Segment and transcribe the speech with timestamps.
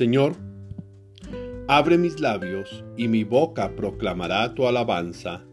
[0.00, 0.34] Señor,
[1.68, 5.44] abre mis labios y mi boca proclamará tu alabanza.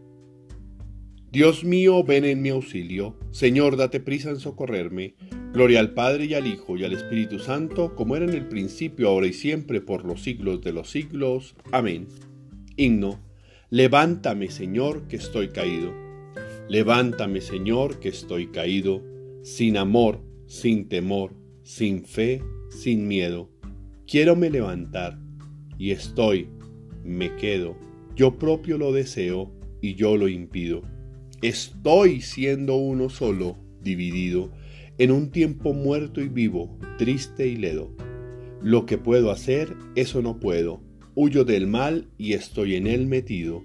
[1.30, 3.14] Dios mío, ven en mi auxilio.
[3.30, 5.16] Señor, date prisa en socorrerme.
[5.52, 9.10] Gloria al Padre y al Hijo y al Espíritu Santo, como era en el principio,
[9.10, 11.54] ahora y siempre, por los siglos de los siglos.
[11.70, 12.08] Amén.
[12.78, 13.20] Himno.
[13.68, 15.92] Levántame, Señor, que estoy caído.
[16.70, 19.02] Levántame, Señor, que estoy caído,
[19.42, 21.34] sin amor, sin temor,
[21.64, 23.50] sin fe, sin miedo.
[24.10, 25.18] Quiero me levantar,
[25.76, 26.48] y estoy,
[27.04, 27.76] me quedo,
[28.16, 30.80] yo propio lo deseo, y yo lo impido.
[31.42, 34.50] Estoy siendo uno solo, dividido,
[34.96, 37.94] en un tiempo muerto y vivo, triste y ledo.
[38.62, 40.80] Lo que puedo hacer, eso no puedo.
[41.14, 43.62] Huyo del mal y estoy en él metido.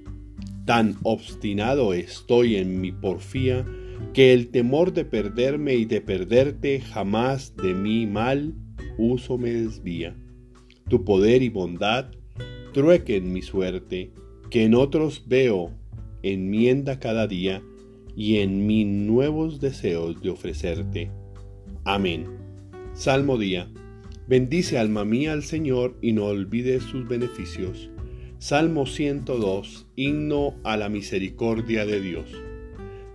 [0.66, 3.66] Tan obstinado estoy en mi porfía
[4.14, 8.54] que el temor de perderme y de perderte jamás de mi mal
[8.98, 10.18] uso me desvía.
[10.90, 12.12] Tu poder y bondad
[12.74, 14.12] truequen mi suerte,
[14.50, 15.72] que en otros veo
[16.24, 17.62] enmienda cada día
[18.16, 21.12] y en mí nuevos deseos de ofrecerte.
[21.84, 22.26] Amén.
[22.94, 23.70] Salmo día.
[24.28, 27.90] Bendice alma mía al Señor y no olvides sus beneficios.
[28.38, 29.88] Salmo 102.
[29.96, 32.32] Himno a la misericordia de Dios.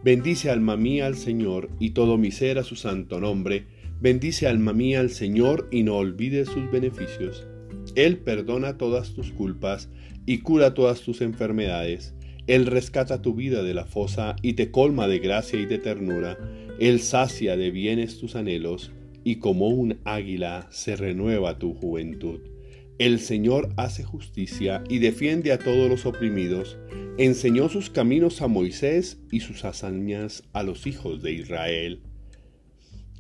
[0.05, 3.67] Bendice alma mía al Señor y todo mi ser a su santo nombre.
[4.01, 7.47] Bendice alma mía al Señor y no olvides sus beneficios.
[7.99, 9.89] Él perdona todas tus culpas
[10.25, 12.15] y cura todas tus enfermedades.
[12.47, 16.39] Él rescata tu vida de la fosa y te colma de gracia y de ternura.
[16.79, 18.93] Él sacia de bienes tus anhelos
[19.25, 22.39] y como un águila se renueva tu juventud.
[23.01, 26.79] El Señor hace justicia y defiende a todos los oprimidos.
[27.19, 32.01] Enseñó sus caminos a Moisés y sus hazañas a los hijos de Israel.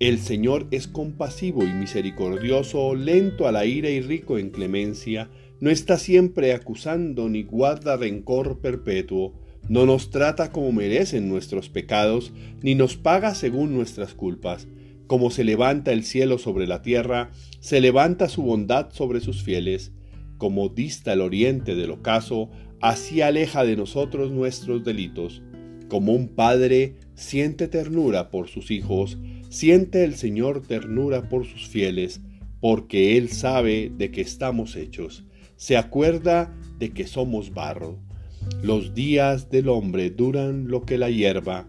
[0.00, 5.28] El Señor es compasivo y misericordioso, lento a la ira y rico en clemencia,
[5.60, 9.34] no está siempre acusando ni guarda rencor perpetuo,
[9.68, 12.32] no nos trata como merecen nuestros pecados,
[12.62, 14.68] ni nos paga según nuestras culpas
[15.08, 19.90] como se levanta el cielo sobre la tierra, se levanta su bondad sobre sus fieles.
[20.36, 22.50] Como dista el oriente del ocaso,
[22.80, 25.42] así aleja de nosotros nuestros delitos.
[25.88, 32.20] Como un padre siente ternura por sus hijos, siente el Señor ternura por sus fieles,
[32.60, 35.24] porque Él sabe de que estamos hechos.
[35.56, 37.98] Se acuerda de que somos barro.
[38.62, 41.66] Los días del hombre duran lo que la hierba,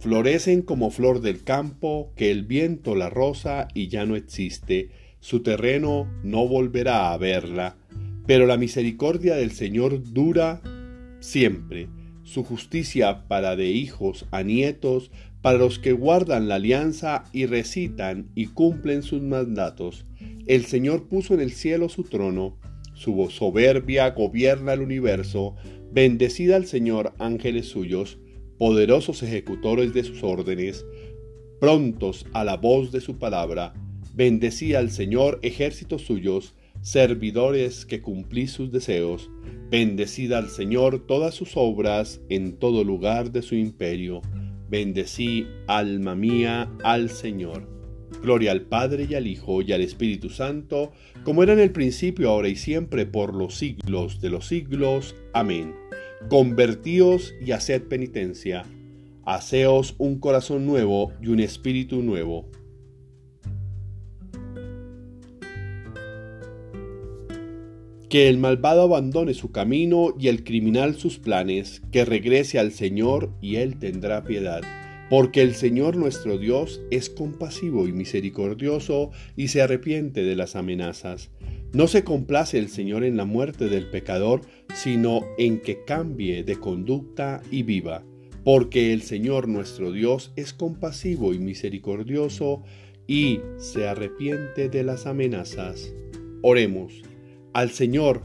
[0.00, 4.88] Florecen como flor del campo, que el viento la roza y ya no existe,
[5.20, 7.76] su terreno no volverá a verla,
[8.26, 10.62] pero la misericordia del Señor dura
[11.20, 11.88] siempre,
[12.22, 15.10] su justicia para de hijos a nietos,
[15.42, 20.04] para los que guardan la alianza y recitan y cumplen sus mandatos.
[20.46, 22.58] El Señor puso en el cielo su trono,
[22.94, 25.54] su soberbia gobierna el universo,
[25.92, 28.18] bendecida al Señor ángeles suyos,
[28.58, 30.84] poderosos ejecutores de sus órdenes,
[31.60, 33.72] prontos a la voz de su palabra,
[34.14, 39.30] bendecía al Señor ejércitos suyos, servidores que cumplís sus deseos,
[39.70, 44.22] bendecida al Señor todas sus obras en todo lugar de su imperio,
[44.70, 47.68] bendecí, alma mía, al Señor.
[48.22, 50.92] Gloria al Padre y al Hijo y al Espíritu Santo,
[51.24, 55.16] como era en el principio, ahora y siempre, por los siglos de los siglos.
[55.32, 55.74] Amén.
[56.28, 58.64] Convertíos y haced penitencia.
[59.24, 62.48] Haceos un corazón nuevo y un espíritu nuevo.
[68.10, 73.30] Que el malvado abandone su camino y el criminal sus planes, que regrese al Señor
[73.40, 74.60] y Él tendrá piedad.
[75.08, 81.30] Porque el Señor nuestro Dios es compasivo y misericordioso y se arrepiente de las amenazas
[81.72, 84.40] no se complace el Señor en la muerte del pecador,
[84.74, 88.02] sino en que cambie de conducta y viva,
[88.44, 92.62] porque el Señor nuestro Dios es compasivo y misericordioso
[93.06, 95.92] y se arrepiente de las amenazas.
[96.42, 97.09] Oremos.
[97.52, 98.22] Al Señor,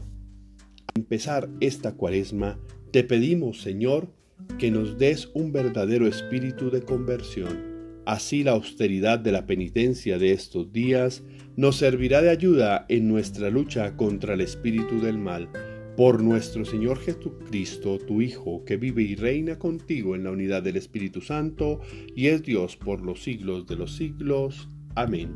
[0.94, 2.58] al empezar esta cuaresma,
[2.92, 4.12] te pedimos, Señor,
[4.58, 7.76] que nos des un verdadero espíritu de conversión
[8.06, 11.24] Así la austeridad de la penitencia de estos días
[11.56, 15.48] nos servirá de ayuda en nuestra lucha contra el espíritu del mal.
[15.96, 20.76] Por nuestro Señor Jesucristo, tu Hijo, que vive y reina contigo en la unidad del
[20.76, 21.80] Espíritu Santo,
[22.14, 24.68] y es Dios por los siglos de los siglos.
[24.94, 25.32] Amén.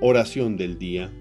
[0.00, 1.12] Oración del día.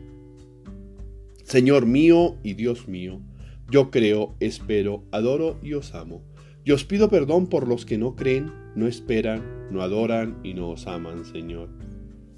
[1.45, 3.21] Señor mío y Dios mío,
[3.69, 6.23] yo creo, espero, adoro y os amo.
[6.63, 10.71] Y os pido perdón por los que no creen, no esperan, no adoran y no
[10.71, 11.69] os aman, Señor.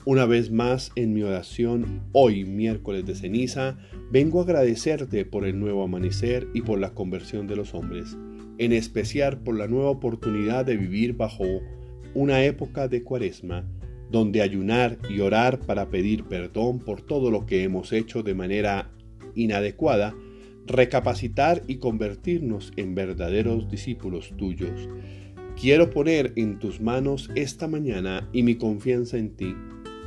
[0.04, 3.78] Una vez más en mi oración, hoy miércoles de ceniza,
[4.12, 8.18] vengo a agradecerte por el nuevo amanecer y por la conversión de los hombres,
[8.58, 11.46] en especial por la nueva oportunidad de vivir bajo
[12.14, 13.66] una época de cuaresma,
[14.12, 18.92] donde ayunar y orar para pedir perdón por todo lo que hemos hecho de manera
[19.38, 20.16] inadecuada,
[20.66, 24.90] recapacitar y convertirnos en verdaderos discípulos tuyos.
[25.60, 29.56] Quiero poner en tus manos esta mañana y mi confianza en ti.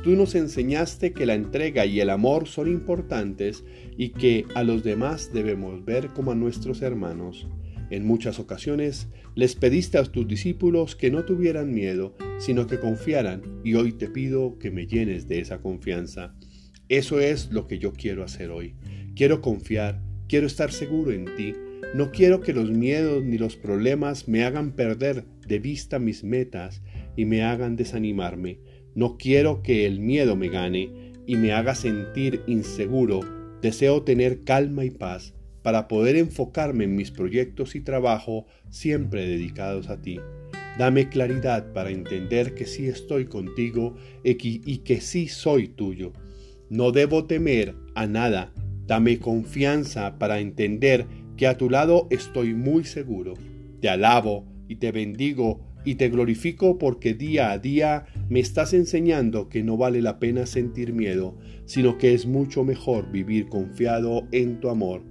[0.03, 3.63] Tú nos enseñaste que la entrega y el amor son importantes
[3.97, 7.47] y que a los demás debemos ver como a nuestros hermanos.
[7.91, 13.41] En muchas ocasiones les pediste a tus discípulos que no tuvieran miedo, sino que confiaran,
[13.65, 16.33] y hoy te pido que me llenes de esa confianza.
[16.87, 18.75] Eso es lo que yo quiero hacer hoy.
[19.15, 21.53] Quiero confiar, quiero estar seguro en ti.
[21.93, 26.81] No quiero que los miedos ni los problemas me hagan perder de vista mis metas
[27.17, 28.59] y me hagan desanimarme.
[28.95, 33.19] No quiero que el miedo me gane y me haga sentir inseguro.
[33.61, 39.89] Deseo tener calma y paz para poder enfocarme en mis proyectos y trabajo siempre dedicados
[39.89, 40.19] a ti.
[40.77, 46.13] Dame claridad para entender que sí estoy contigo y que sí soy tuyo.
[46.69, 48.53] No debo temer a nada.
[48.91, 51.07] Dame confianza para entender
[51.37, 53.35] que a tu lado estoy muy seguro.
[53.79, 59.47] Te alabo y te bendigo y te glorifico porque día a día me estás enseñando
[59.47, 64.59] que no vale la pena sentir miedo, sino que es mucho mejor vivir confiado en
[64.59, 65.03] tu amor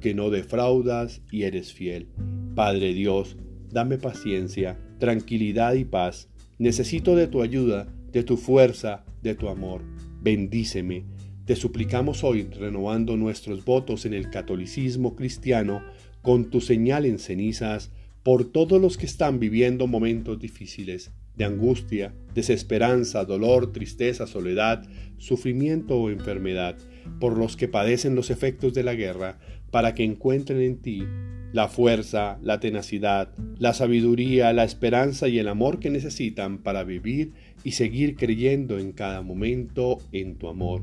[0.00, 2.06] que no defraudas y eres fiel.
[2.54, 3.36] Padre Dios,
[3.68, 6.28] dame paciencia, tranquilidad y paz.
[6.60, 9.82] Necesito de tu ayuda, de tu fuerza, de tu amor.
[10.22, 11.13] Bendíceme.
[11.44, 15.82] Te suplicamos hoy, renovando nuestros votos en el catolicismo cristiano,
[16.22, 17.92] con tu señal en cenizas,
[18.22, 24.88] por todos los que están viviendo momentos difíciles, de angustia, desesperanza, dolor, tristeza, soledad,
[25.18, 26.78] sufrimiento o enfermedad,
[27.20, 29.38] por los que padecen los efectos de la guerra,
[29.70, 31.04] para que encuentren en ti
[31.52, 37.32] la fuerza, la tenacidad, la sabiduría, la esperanza y el amor que necesitan para vivir
[37.64, 40.82] y seguir creyendo en cada momento en tu amor,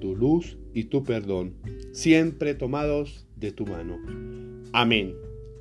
[0.00, 1.54] tu luz y tu perdón,
[1.92, 3.98] siempre tomados de tu mano.
[4.72, 5.14] Amén.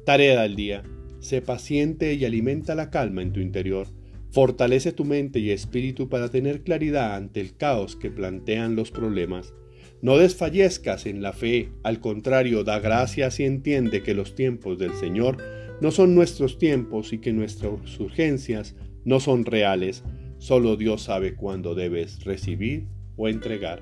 [0.05, 0.83] Tarea del día.
[1.19, 3.87] Sé paciente y alimenta la calma en tu interior.
[4.31, 9.53] Fortalece tu mente y espíritu para tener claridad ante el caos que plantean los problemas.
[10.01, 14.93] No desfallezcas en la fe, al contrario, da gracias y entiende que los tiempos del
[14.93, 15.37] Señor
[15.81, 20.03] no son nuestros tiempos y que nuestras urgencias no son reales.
[20.37, 22.87] Solo Dios sabe cuándo debes recibir
[23.17, 23.81] o entregar.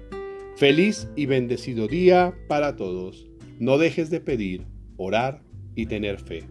[0.57, 3.27] Feliz y bendecido día para todos.
[3.59, 4.65] No dejes de pedir,
[4.97, 5.43] orar
[5.75, 6.45] y tener fe.